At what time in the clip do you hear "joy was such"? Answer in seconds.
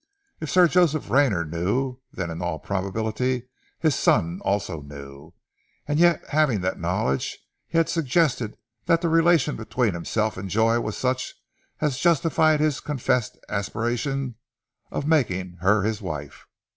10.49-11.35